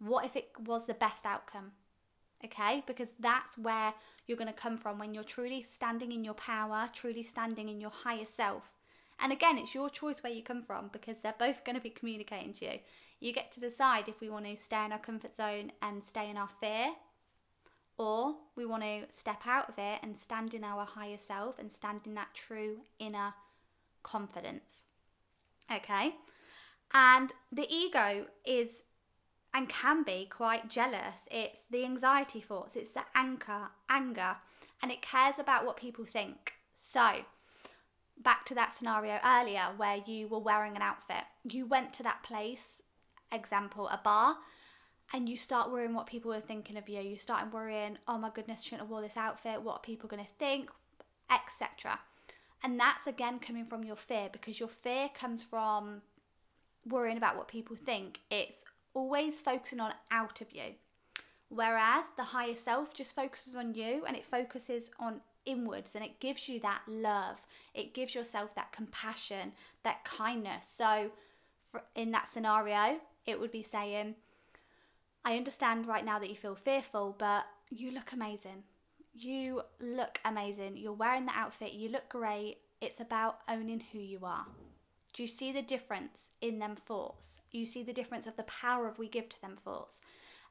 What 0.05 0.25
if 0.25 0.35
it 0.35 0.49
was 0.65 0.85
the 0.85 0.93
best 0.93 1.25
outcome? 1.25 1.71
Okay, 2.43 2.83
because 2.85 3.07
that's 3.19 3.57
where 3.57 3.93
you're 4.27 4.37
going 4.37 4.53
to 4.53 4.53
come 4.53 4.77
from 4.77 4.99
when 4.99 5.13
you're 5.13 5.23
truly 5.23 5.65
standing 5.71 6.11
in 6.11 6.25
your 6.25 6.33
power, 6.33 6.89
truly 6.91 7.23
standing 7.23 7.69
in 7.69 7.79
your 7.79 7.89
higher 7.89 8.25
self. 8.25 8.63
And 9.19 9.31
again, 9.31 9.57
it's 9.57 9.73
your 9.73 9.89
choice 9.89 10.21
where 10.21 10.33
you 10.33 10.43
come 10.43 10.63
from 10.63 10.89
because 10.91 11.15
they're 11.23 11.35
both 11.39 11.63
going 11.63 11.77
to 11.77 11.81
be 11.81 11.89
communicating 11.89 12.51
to 12.55 12.65
you. 12.65 12.79
You 13.21 13.31
get 13.31 13.53
to 13.53 13.61
decide 13.61 14.09
if 14.09 14.19
we 14.19 14.29
want 14.29 14.45
to 14.45 14.57
stay 14.57 14.83
in 14.83 14.91
our 14.91 14.99
comfort 14.99 15.37
zone 15.37 15.71
and 15.81 16.03
stay 16.03 16.29
in 16.29 16.35
our 16.35 16.49
fear, 16.59 16.89
or 17.97 18.35
we 18.57 18.65
want 18.65 18.83
to 18.83 19.03
step 19.17 19.43
out 19.45 19.69
of 19.69 19.75
it 19.77 19.99
and 20.03 20.19
stand 20.19 20.53
in 20.53 20.65
our 20.65 20.83
higher 20.83 21.19
self 21.25 21.59
and 21.59 21.71
stand 21.71 22.01
in 22.05 22.15
that 22.15 22.33
true 22.33 22.79
inner 22.99 23.33
confidence. 24.01 24.83
Okay? 25.71 26.15
And 26.93 27.31
the 27.51 27.67
ego 27.73 28.25
is 28.45 28.67
and 29.53 29.69
can 29.69 30.03
be 30.03 30.27
quite 30.29 30.69
jealous. 30.69 31.27
It's 31.29 31.61
the 31.69 31.85
anxiety 31.85 32.41
thoughts, 32.41 32.75
it's 32.75 32.91
the 32.91 33.03
anchor, 33.15 33.69
anger, 33.89 34.37
and 34.81 34.91
it 34.91 35.01
cares 35.01 35.35
about 35.39 35.65
what 35.65 35.77
people 35.77 36.05
think. 36.05 36.53
So, 36.77 37.19
back 38.21 38.45
to 38.45 38.55
that 38.55 38.73
scenario 38.73 39.19
earlier 39.23 39.69
where 39.77 40.01
you 40.05 40.27
were 40.27 40.39
wearing 40.39 40.75
an 40.75 40.81
outfit. 40.81 41.23
You 41.43 41.65
went 41.65 41.93
to 41.93 42.03
that 42.03 42.23
place, 42.23 42.81
example, 43.31 43.87
a 43.89 43.99
bar, 44.03 44.37
and 45.13 45.29
you 45.29 45.37
start 45.37 45.71
worrying 45.71 45.93
what 45.93 46.07
people 46.07 46.33
are 46.33 46.41
thinking 46.41 46.77
of 46.77 46.89
you. 46.89 46.99
You 47.01 47.17
start 47.17 47.53
worrying, 47.53 47.97
oh 48.07 48.17
my 48.17 48.31
goodness, 48.33 48.63
shouldn't 48.63 48.81
have 48.81 48.89
wore 48.89 49.01
this 49.01 49.17
outfit, 49.17 49.61
what 49.61 49.75
are 49.75 49.79
people 49.79 50.09
going 50.09 50.23
to 50.23 50.31
think, 50.39 50.69
etc. 51.29 51.99
And 52.63 52.79
that's 52.79 53.05
again 53.07 53.39
coming 53.39 53.65
from 53.65 53.83
your 53.83 53.95
fear 53.95 54.29
because 54.31 54.59
your 54.59 54.69
fear 54.69 55.09
comes 55.13 55.43
from 55.43 56.01
worrying 56.87 57.17
about 57.17 57.37
what 57.37 57.47
people 57.47 57.75
think. 57.75 58.19
It's 58.31 58.63
always 58.93 59.39
focusing 59.39 59.79
on 59.79 59.93
out 60.11 60.41
of 60.41 60.51
you. 60.51 60.73
Whereas 61.49 62.05
the 62.17 62.23
higher 62.23 62.55
self 62.55 62.93
just 62.93 63.15
focuses 63.15 63.55
on 63.55 63.73
you 63.73 64.03
and 64.07 64.17
it 64.17 64.25
focuses 64.25 64.83
on 64.99 65.21
inwards 65.45 65.91
and 65.95 66.03
it 66.03 66.19
gives 66.19 66.49
you 66.49 66.59
that 66.61 66.81
love. 66.87 67.37
It 67.73 67.93
gives 67.93 68.15
yourself 68.15 68.55
that 68.55 68.71
compassion, 68.71 69.51
that 69.83 70.03
kindness. 70.03 70.65
So, 70.67 71.11
in 71.95 72.11
that 72.11 72.29
scenario, 72.29 72.99
it 73.25 73.39
would 73.39 73.51
be 73.51 73.63
saying, 73.63 74.15
I 75.25 75.37
understand 75.37 75.87
right 75.87 76.05
now 76.05 76.19
that 76.19 76.29
you 76.29 76.35
feel 76.35 76.55
fearful, 76.55 77.15
but 77.17 77.45
you 77.69 77.91
look 77.91 78.11
amazing. 78.13 78.63
You 79.13 79.61
look 79.79 80.19
amazing. 80.25 80.77
You're 80.77 80.93
wearing 80.93 81.25
the 81.25 81.37
outfit, 81.37 81.73
you 81.73 81.89
look 81.89 82.09
great. 82.09 82.57
It's 82.81 82.99
about 82.99 83.39
owning 83.47 83.81
who 83.91 83.99
you 83.99 84.19
are. 84.23 84.45
Do 85.13 85.21
you 85.21 85.27
see 85.27 85.51
the 85.51 85.61
difference 85.61 86.17
in 86.41 86.59
them 86.59 86.75
thoughts? 86.75 87.33
You 87.51 87.65
see 87.65 87.83
the 87.83 87.93
difference 87.93 88.25
of 88.25 88.35
the 88.35 88.43
power 88.43 88.87
of 88.87 88.97
we 88.97 89.07
give 89.07 89.29
to 89.29 89.41
them 89.41 89.57
thoughts. 89.63 89.99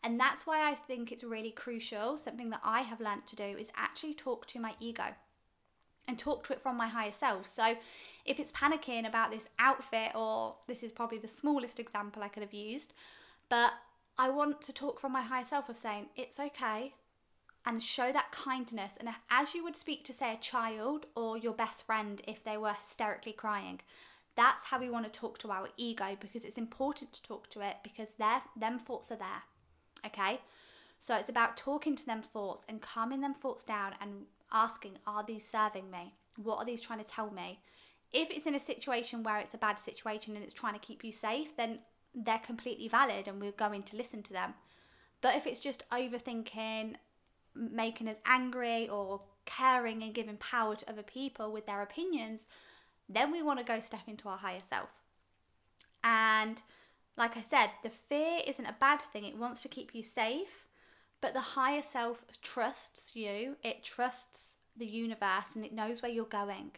And 0.05 0.19
that's 0.19 0.47
why 0.47 0.69
I 0.69 0.75
think 0.75 1.13
it's 1.13 1.25
really 1.25 1.51
crucial. 1.51 2.17
Something 2.17 2.51
that 2.51 2.61
I 2.65 2.83
have 2.83 3.01
learnt 3.01 3.27
to 3.29 3.37
do 3.37 3.45
is 3.45 3.69
actually 3.77 4.15
talk 4.15 4.47
to 4.49 4.61
my 4.61 4.75
ego 4.81 5.05
and 6.09 6.19
talk 6.19 6.45
to 6.47 6.53
it 6.53 6.61
from 6.61 6.77
my 6.77 6.89
higher 6.89 7.13
self. 7.13 7.47
So 7.47 7.77
if 8.25 8.41
it's 8.41 8.53
panicking 8.53 9.07
about 9.07 9.31
this 9.31 9.45
outfit, 9.59 10.13
or 10.15 10.57
this 10.67 10.83
is 10.83 10.91
probably 10.91 11.19
the 11.19 11.29
smallest 11.29 11.79
example 11.79 12.23
I 12.23 12.29
could 12.29 12.43
have 12.43 12.55
used, 12.55 12.93
but 13.49 13.73
I 14.19 14.29
want 14.31 14.61
to 14.63 14.73
talk 14.73 15.01
from 15.01 15.13
my 15.13 15.23
higher 15.23 15.47
self 15.49 15.69
of 15.69 15.77
saying, 15.77 16.07
it's 16.17 16.39
okay, 16.39 16.95
and 17.65 17.83
show 17.83 18.13
that 18.13 18.33
kindness. 18.33 18.93
And 18.99 19.09
as 19.31 19.55
you 19.55 19.63
would 19.65 19.77
speak 19.77 20.05
to, 20.05 20.13
say, 20.13 20.35
a 20.35 20.39
child 20.39 21.07
or 21.15 21.39
your 21.39 21.53
best 21.53 21.85
friend 21.85 22.21
if 22.27 22.43
they 22.43 22.57
were 22.57 22.73
hysterically 22.73 23.33
crying, 23.33 23.81
that's 24.37 24.65
how 24.65 24.81
we 24.81 24.91
want 24.91 25.11
to 25.11 25.21
talk 25.21 25.39
to 25.39 25.51
our 25.51 25.69
ego 25.77 26.17
because 26.21 26.45
it's 26.45 26.59
important 26.59 27.13
to 27.13 27.23
talk 27.23 27.49
to 27.51 27.61
it 27.61 27.77
because 27.83 28.09
their 28.19 28.43
them 28.57 28.79
thoughts 28.79 29.11
are 29.13 29.17
there. 29.17 29.43
Okay? 30.07 30.41
So 31.01 31.15
it's 31.17 31.29
about 31.29 31.57
talking 31.57 31.97
to 31.97 32.07
them 32.07 32.23
thoughts 32.23 32.63
and 32.69 32.81
calming 32.81 33.21
them 33.21 33.35
thoughts 33.35 33.65
down 33.65 33.95
and 34.01 34.27
asking, 34.53 34.99
are 35.07 35.25
these 35.25 35.47
serving 35.47 35.91
me? 35.91 36.15
What 36.37 36.59
are 36.59 36.65
these 36.65 36.81
trying 36.81 37.01
to 37.01 37.11
tell 37.11 37.31
me? 37.31 37.61
If 38.13 38.31
it's 38.31 38.47
in 38.47 38.55
a 38.55 38.61
situation 38.61 39.23
where 39.23 39.39
it's 39.39 39.55
a 39.55 39.59
bad 39.59 39.79
situation 39.79 40.35
and 40.35 40.45
it's 40.45 40.55
trying 40.55 40.75
to 40.75 40.87
keep 40.87 41.03
you 41.03 41.13
safe, 41.13 41.57
then 41.57 41.81
they're 42.15 42.39
completely 42.39 42.89
valid 42.89 43.27
and 43.27 43.41
we're 43.41 43.53
going 43.53 43.83
to 43.85 43.97
listen 43.97 44.23
to 44.25 44.33
them. 44.33 44.55
But 45.21 45.37
if 45.37 45.47
it's 45.47 45.61
just 45.61 45.85
overthinking, 45.91 46.95
making 47.55 48.09
us 48.09 48.17
angry 48.27 48.89
or 48.89 49.23
caring 49.45 50.03
and 50.03 50.15
giving 50.15 50.37
power 50.37 50.77
to 50.77 50.91
other 50.91 51.03
people 51.03 51.53
with 51.53 51.67
their 51.67 51.83
opinions, 51.83 52.43
then 53.15 53.33
we 53.33 53.43
want 53.43 53.59
to 53.59 53.65
go 53.65 53.81
step 53.81 54.03
into 54.07 54.29
our 54.29 54.39
higher 54.39 54.63
self. 54.69 54.91
And 56.05 56.61
like 57.17 57.37
I 57.37 57.43
said, 57.43 57.71
the 57.83 57.91
fear 57.91 58.41
isn't 58.47 58.67
a 58.67 58.77
bad 58.81 59.01
thing, 59.13 59.25
it 59.25 59.37
wants 59.37 59.63
to 59.63 59.69
keep 59.69 59.95
you 59.95 60.03
safe, 60.03 60.67
but 61.21 61.35
the 61.35 61.41
higher 61.41 61.83
self 61.83 62.25
trusts 62.43 63.15
you, 63.15 63.57
it 63.63 63.85
trusts 63.85 64.53
the 64.77 64.87
universe, 64.87 65.55
and 65.55 65.65
it 65.65 65.73
knows 65.73 66.03
where 66.03 66.11
you're 66.11 66.25
going. 66.25 66.73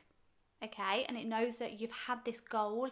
Okay, 0.63 1.05
and 1.09 1.17
it 1.17 1.27
knows 1.27 1.57
that 1.57 1.81
you've 1.81 1.93
had 2.07 2.25
this 2.25 2.41
goal, 2.41 2.91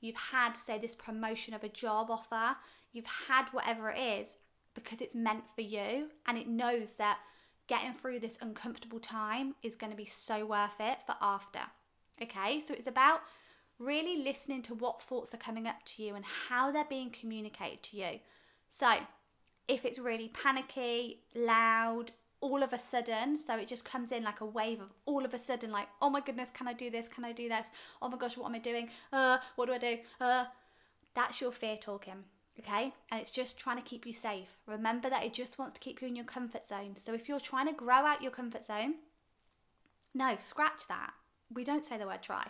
you've 0.00 0.16
had, 0.16 0.54
say, 0.54 0.78
this 0.78 0.94
promotion 0.94 1.54
of 1.54 1.64
a 1.64 1.68
job 1.68 2.10
offer, 2.10 2.56
you've 2.92 3.06
had 3.28 3.46
whatever 3.52 3.90
it 3.90 3.98
is 3.98 4.26
because 4.74 5.00
it's 5.00 5.14
meant 5.14 5.44
for 5.54 5.60
you, 5.62 6.08
and 6.26 6.36
it 6.36 6.48
knows 6.48 6.94
that 6.94 7.18
getting 7.68 7.94
through 7.94 8.20
this 8.20 8.36
uncomfortable 8.40 9.00
time 9.00 9.54
is 9.62 9.76
going 9.76 9.90
to 9.90 9.96
be 9.96 10.04
so 10.04 10.44
worth 10.44 10.80
it 10.80 10.98
for 11.06 11.14
after. 11.20 11.60
Okay, 12.22 12.62
so 12.66 12.74
it's 12.74 12.86
about 12.86 13.22
really 13.78 14.22
listening 14.22 14.62
to 14.62 14.74
what 14.74 15.02
thoughts 15.02 15.34
are 15.34 15.38
coming 15.38 15.66
up 15.66 15.82
to 15.84 16.02
you 16.02 16.14
and 16.14 16.24
how 16.24 16.70
they're 16.70 16.84
being 16.84 17.10
communicated 17.10 17.82
to 17.82 17.96
you. 17.96 18.20
So, 18.70 18.94
if 19.66 19.84
it's 19.84 19.98
really 19.98 20.28
panicky, 20.28 21.20
loud, 21.34 22.12
all 22.40 22.62
of 22.62 22.72
a 22.72 22.78
sudden, 22.78 23.38
so 23.38 23.56
it 23.56 23.66
just 23.66 23.84
comes 23.84 24.12
in 24.12 24.22
like 24.22 24.40
a 24.40 24.46
wave 24.46 24.80
of 24.80 24.90
all 25.04 25.24
of 25.24 25.34
a 25.34 25.38
sudden, 25.38 25.72
like, 25.72 25.88
oh 26.00 26.10
my 26.10 26.20
goodness, 26.20 26.50
can 26.52 26.68
I 26.68 26.72
do 26.72 26.90
this? 26.90 27.08
Can 27.08 27.24
I 27.24 27.32
do 27.32 27.48
this? 27.48 27.66
Oh 28.00 28.08
my 28.08 28.16
gosh, 28.16 28.36
what 28.36 28.46
am 28.46 28.54
I 28.54 28.58
doing? 28.58 28.88
Uh, 29.12 29.38
what 29.56 29.66
do 29.66 29.72
I 29.72 29.78
do? 29.78 29.98
Uh, 30.20 30.44
that's 31.14 31.40
your 31.40 31.52
fear 31.52 31.76
talking, 31.76 32.24
okay? 32.58 32.92
And 33.10 33.20
it's 33.20 33.30
just 33.30 33.58
trying 33.58 33.76
to 33.76 33.88
keep 33.88 34.06
you 34.06 34.12
safe. 34.12 34.48
Remember 34.66 35.10
that 35.10 35.24
it 35.24 35.34
just 35.34 35.58
wants 35.58 35.74
to 35.74 35.80
keep 35.80 36.00
you 36.00 36.08
in 36.08 36.16
your 36.16 36.24
comfort 36.24 36.66
zone. 36.68 36.94
So 37.04 37.14
if 37.14 37.28
you're 37.28 37.40
trying 37.40 37.66
to 37.66 37.72
grow 37.72 37.94
out 38.06 38.22
your 38.22 38.32
comfort 38.32 38.66
zone, 38.66 38.94
no, 40.14 40.36
scratch 40.42 40.86
that 40.88 41.12
we 41.54 41.64
don't 41.64 41.84
say 41.84 41.98
the 41.98 42.06
word 42.06 42.22
try. 42.22 42.46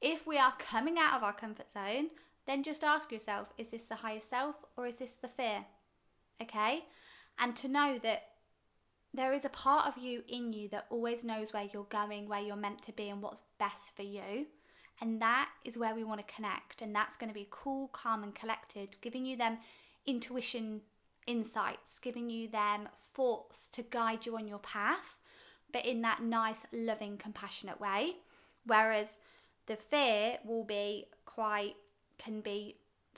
If 0.00 0.26
we 0.26 0.38
are 0.38 0.54
coming 0.58 0.98
out 0.98 1.16
of 1.16 1.22
our 1.22 1.32
comfort 1.32 1.72
zone, 1.72 2.08
then 2.46 2.62
just 2.62 2.84
ask 2.84 3.10
yourself 3.10 3.48
is 3.58 3.70
this 3.70 3.84
the 3.84 3.94
higher 3.94 4.20
self 4.20 4.56
or 4.76 4.86
is 4.86 4.96
this 4.96 5.12
the 5.22 5.28
fear? 5.28 5.64
Okay? 6.42 6.84
And 7.38 7.56
to 7.56 7.68
know 7.68 7.98
that 8.02 8.28
there 9.12 9.32
is 9.32 9.44
a 9.44 9.50
part 9.50 9.86
of 9.86 10.02
you 10.02 10.22
in 10.28 10.52
you 10.52 10.68
that 10.70 10.86
always 10.90 11.22
knows 11.22 11.52
where 11.52 11.68
you're 11.72 11.84
going, 11.84 12.28
where 12.28 12.40
you're 12.40 12.56
meant 12.56 12.82
to 12.82 12.92
be, 12.92 13.08
and 13.08 13.22
what's 13.22 13.42
best 13.58 13.94
for 13.94 14.02
you. 14.02 14.46
And 15.00 15.22
that 15.22 15.48
is 15.64 15.76
where 15.76 15.94
we 15.94 16.04
want 16.04 16.26
to 16.26 16.34
connect. 16.34 16.82
And 16.82 16.94
that's 16.94 17.16
going 17.16 17.28
to 17.28 17.34
be 17.34 17.48
cool, 17.50 17.88
calm, 17.88 18.24
and 18.24 18.34
collected, 18.34 18.96
giving 19.00 19.24
you 19.24 19.36
them 19.36 19.58
intuition 20.06 20.80
insights, 21.26 21.98
giving 22.00 22.28
you 22.28 22.48
them 22.48 22.88
thoughts 23.14 23.68
to 23.72 23.82
guide 23.82 24.26
you 24.26 24.36
on 24.36 24.48
your 24.48 24.58
path, 24.58 25.16
but 25.72 25.86
in 25.86 26.02
that 26.02 26.22
nice, 26.22 26.58
loving, 26.72 27.16
compassionate 27.16 27.80
way. 27.80 28.16
Whereas 28.66 29.16
the 29.66 29.76
fear 29.76 30.38
will 30.44 30.64
be 30.64 31.06
quite, 31.24 31.74
can 32.18 32.40
be 32.40 32.76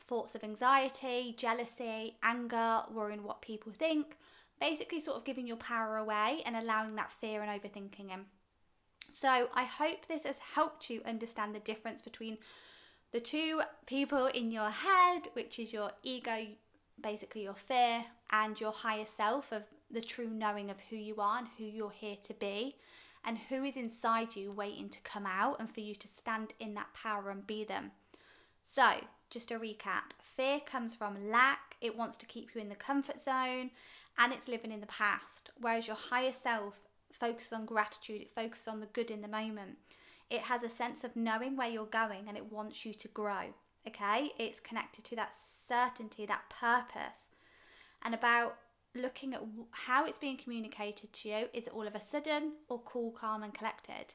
thoughts 0.08 0.34
of 0.34 0.44
anxiety, 0.44 1.34
jealousy, 1.36 2.16
anger, 2.22 2.82
worrying 2.92 3.22
what 3.22 3.42
people 3.42 3.72
think, 3.72 4.16
basically 4.60 5.00
sort 5.00 5.16
of 5.16 5.24
giving 5.24 5.46
your 5.46 5.56
power 5.56 5.96
away 5.96 6.42
and 6.46 6.56
allowing 6.56 6.94
that 6.96 7.12
fear 7.20 7.42
and 7.42 7.50
overthinking 7.50 8.12
in. 8.12 8.24
So 9.12 9.48
I 9.54 9.64
hope 9.64 10.06
this 10.06 10.24
has 10.24 10.36
helped 10.54 10.90
you 10.90 11.00
understand 11.06 11.54
the 11.54 11.60
difference 11.60 12.02
between 12.02 12.38
the 13.12 13.20
two 13.20 13.62
people 13.86 14.26
in 14.26 14.50
your 14.50 14.70
head, 14.70 15.28
which 15.32 15.58
is 15.58 15.72
your 15.72 15.90
ego, 16.02 16.46
basically 17.00 17.42
your 17.42 17.54
fear, 17.54 18.04
and 18.30 18.60
your 18.60 18.72
higher 18.72 19.06
self 19.06 19.52
of 19.52 19.62
the 19.90 20.00
true 20.00 20.28
knowing 20.28 20.70
of 20.70 20.76
who 20.90 20.96
you 20.96 21.16
are 21.20 21.38
and 21.38 21.48
who 21.56 21.64
you're 21.64 21.90
here 21.90 22.16
to 22.24 22.34
be 22.34 22.76
and 23.26 23.36
who 23.36 23.64
is 23.64 23.76
inside 23.76 24.36
you 24.36 24.50
waiting 24.52 24.88
to 24.88 25.00
come 25.00 25.26
out 25.26 25.56
and 25.58 25.72
for 25.72 25.80
you 25.80 25.94
to 25.96 26.08
stand 26.16 26.54
in 26.58 26.72
that 26.74 26.94
power 26.94 27.30
and 27.30 27.46
be 27.46 27.64
them. 27.64 27.90
So, 28.74 29.00
just 29.28 29.50
a 29.50 29.58
recap 29.58 30.12
fear 30.36 30.60
comes 30.60 30.94
from 30.94 31.30
lack, 31.30 31.76
it 31.80 31.96
wants 31.96 32.16
to 32.18 32.26
keep 32.26 32.54
you 32.54 32.60
in 32.60 32.68
the 32.68 32.74
comfort 32.74 33.24
zone, 33.24 33.70
and 34.18 34.32
it's 34.32 34.48
living 34.48 34.70
in 34.70 34.80
the 34.80 34.86
past. 34.86 35.50
Whereas 35.60 35.86
your 35.86 35.96
higher 35.96 36.32
self 36.32 36.74
focuses 37.12 37.52
on 37.52 37.64
gratitude, 37.66 38.22
it 38.22 38.34
focuses 38.34 38.68
on 38.68 38.80
the 38.80 38.86
good 38.86 39.10
in 39.10 39.22
the 39.22 39.28
moment. 39.28 39.78
It 40.28 40.42
has 40.42 40.62
a 40.62 40.68
sense 40.68 41.04
of 41.04 41.16
knowing 41.16 41.56
where 41.56 41.68
you're 41.68 41.86
going 41.86 42.28
and 42.28 42.36
it 42.36 42.52
wants 42.52 42.84
you 42.84 42.92
to 42.94 43.08
grow. 43.08 43.54
Okay, 43.86 44.32
it's 44.38 44.60
connected 44.60 45.04
to 45.06 45.16
that 45.16 45.32
certainty, 45.68 46.26
that 46.26 46.50
purpose, 46.50 47.30
and 48.02 48.14
about 48.14 48.56
looking 48.96 49.34
at 49.34 49.42
how 49.70 50.06
it's 50.06 50.18
being 50.18 50.36
communicated 50.36 51.12
to 51.12 51.28
you. 51.28 51.46
Is 51.52 51.66
it 51.66 51.72
all 51.72 51.86
of 51.86 51.94
a 51.94 52.00
sudden 52.00 52.52
or 52.68 52.80
cool, 52.84 53.10
calm, 53.10 53.42
and 53.42 53.54
collected? 53.54 54.14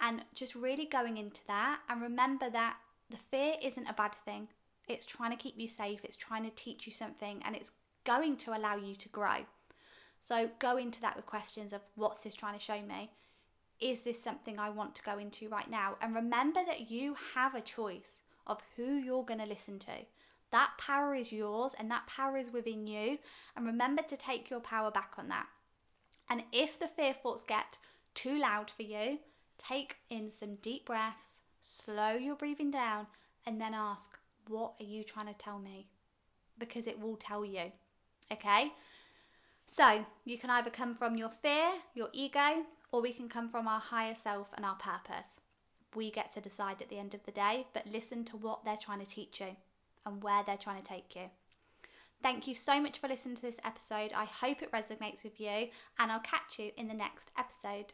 And 0.00 0.24
just 0.34 0.54
really 0.54 0.86
going 0.86 1.16
into 1.16 1.40
that. 1.46 1.80
And 1.88 2.02
remember 2.02 2.50
that 2.50 2.76
the 3.10 3.18
fear 3.30 3.54
isn't 3.62 3.86
a 3.86 3.92
bad 3.92 4.14
thing. 4.24 4.48
It's 4.88 5.06
trying 5.06 5.30
to 5.30 5.36
keep 5.36 5.54
you 5.58 5.68
safe, 5.68 6.00
it's 6.04 6.16
trying 6.16 6.44
to 6.44 6.50
teach 6.50 6.86
you 6.86 6.92
something, 6.92 7.40
and 7.44 7.54
it's 7.54 7.70
going 8.04 8.36
to 8.38 8.56
allow 8.56 8.76
you 8.76 8.96
to 8.96 9.08
grow. 9.10 9.36
So 10.20 10.50
go 10.58 10.76
into 10.76 11.00
that 11.02 11.16
with 11.16 11.26
questions 11.26 11.72
of 11.72 11.80
what's 11.94 12.22
this 12.22 12.34
trying 12.34 12.58
to 12.58 12.64
show 12.64 12.80
me? 12.82 13.10
Is 13.80 14.00
this 14.00 14.22
something 14.22 14.58
I 14.58 14.70
want 14.70 14.94
to 14.96 15.02
go 15.02 15.18
into 15.18 15.48
right 15.48 15.70
now? 15.70 15.96
And 16.00 16.14
remember 16.14 16.60
that 16.66 16.90
you 16.90 17.16
have 17.34 17.54
a 17.54 17.60
choice 17.60 18.22
of 18.46 18.60
who 18.76 18.94
you're 18.94 19.24
going 19.24 19.40
to 19.40 19.46
listen 19.46 19.78
to. 19.80 19.92
That 20.52 20.76
power 20.76 21.14
is 21.14 21.32
yours 21.32 21.72
and 21.78 21.90
that 21.90 22.06
power 22.06 22.36
is 22.36 22.52
within 22.52 22.86
you. 22.86 23.18
And 23.56 23.66
remember 23.66 24.02
to 24.02 24.16
take 24.16 24.50
your 24.50 24.60
power 24.60 24.90
back 24.90 25.14
on 25.18 25.28
that. 25.28 25.46
And 26.28 26.44
if 26.52 26.78
the 26.78 26.88
fear 26.88 27.14
thoughts 27.14 27.42
get 27.42 27.78
too 28.14 28.38
loud 28.38 28.70
for 28.70 28.82
you, 28.82 29.18
take 29.56 29.96
in 30.10 30.30
some 30.30 30.56
deep 30.56 30.86
breaths, 30.86 31.38
slow 31.62 32.12
your 32.12 32.36
breathing 32.36 32.70
down, 32.70 33.06
and 33.46 33.60
then 33.60 33.72
ask, 33.74 34.18
What 34.46 34.74
are 34.78 34.84
you 34.84 35.04
trying 35.04 35.26
to 35.26 35.34
tell 35.34 35.58
me? 35.58 35.88
Because 36.58 36.86
it 36.86 37.00
will 37.00 37.16
tell 37.16 37.44
you. 37.44 37.72
Okay? 38.30 38.72
So 39.74 40.04
you 40.26 40.36
can 40.36 40.50
either 40.50 40.70
come 40.70 40.94
from 40.94 41.16
your 41.16 41.30
fear, 41.30 41.70
your 41.94 42.08
ego, 42.12 42.64
or 42.92 43.00
we 43.00 43.14
can 43.14 43.28
come 43.28 43.48
from 43.48 43.66
our 43.66 43.80
higher 43.80 44.14
self 44.22 44.48
and 44.54 44.66
our 44.66 44.76
purpose. 44.76 45.40
We 45.94 46.10
get 46.10 46.32
to 46.32 46.42
decide 46.42 46.82
at 46.82 46.90
the 46.90 46.98
end 46.98 47.14
of 47.14 47.24
the 47.24 47.32
day, 47.32 47.66
but 47.72 47.86
listen 47.86 48.24
to 48.26 48.36
what 48.36 48.64
they're 48.64 48.76
trying 48.76 49.00
to 49.00 49.06
teach 49.06 49.40
you 49.40 49.56
and 50.06 50.22
where 50.22 50.42
they're 50.44 50.56
trying 50.56 50.82
to 50.82 50.88
take 50.88 51.14
you. 51.14 51.30
Thank 52.22 52.46
you 52.46 52.54
so 52.54 52.80
much 52.80 52.98
for 52.98 53.08
listening 53.08 53.36
to 53.36 53.42
this 53.42 53.56
episode. 53.64 54.12
I 54.14 54.24
hope 54.24 54.62
it 54.62 54.72
resonates 54.72 55.24
with 55.24 55.40
you, 55.40 55.68
and 55.98 56.12
I'll 56.12 56.20
catch 56.20 56.58
you 56.58 56.70
in 56.76 56.86
the 56.86 56.94
next 56.94 57.30
episode. 57.36 57.92